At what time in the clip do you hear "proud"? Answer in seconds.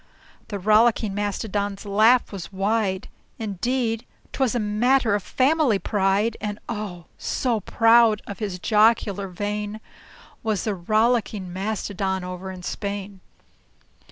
7.59-8.23